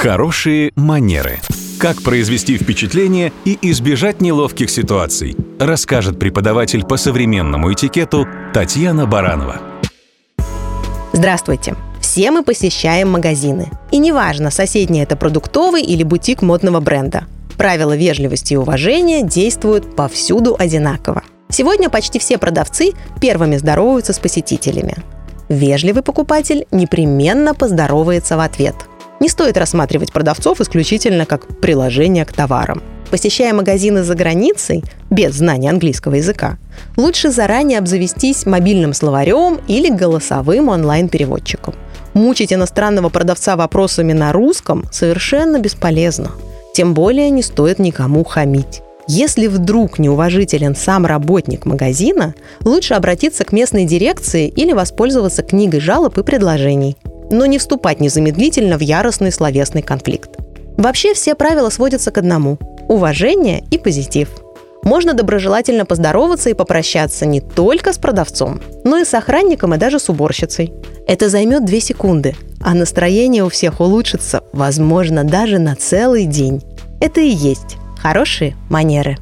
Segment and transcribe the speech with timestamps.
[0.00, 1.40] Хорошие манеры.
[1.80, 8.24] Как произвести впечатление и избежать неловких ситуаций, расскажет преподаватель по современному этикету
[8.54, 9.60] Татьяна Баранова.
[11.12, 11.74] Здравствуйте!
[12.00, 13.72] Все мы посещаем магазины.
[13.90, 17.24] И неважно, соседний это продуктовый или бутик модного бренда.
[17.56, 21.24] Правила вежливости и уважения действуют повсюду одинаково.
[21.48, 24.94] Сегодня почти все продавцы первыми здороваются с посетителями.
[25.48, 28.76] Вежливый покупатель непременно поздоровается в ответ–
[29.20, 32.82] не стоит рассматривать продавцов исключительно как приложение к товарам.
[33.10, 36.58] Посещая магазины за границей без знания английского языка,
[36.96, 41.74] лучше заранее обзавестись мобильным словарем или голосовым онлайн-переводчиком.
[42.12, 46.32] Мучить иностранного продавца вопросами на русском совершенно бесполезно.
[46.74, 48.82] Тем более не стоит никому хамить.
[49.10, 56.18] Если вдруг неуважителен сам работник магазина, лучше обратиться к местной дирекции или воспользоваться книгой жалоб
[56.18, 56.98] и предложений
[57.30, 60.30] но не вступать незамедлительно в яростный словесный конфликт.
[60.76, 62.58] Вообще все правила сводятся к одному–
[62.88, 64.28] уважение и позитив.
[64.82, 69.98] Можно доброжелательно поздороваться и попрощаться не только с продавцом, но и с охранником и даже
[69.98, 70.72] с уборщицей.
[71.06, 76.62] Это займет две секунды, а настроение у всех улучшится, возможно, даже на целый день.
[77.00, 79.18] Это и есть хорошие манеры.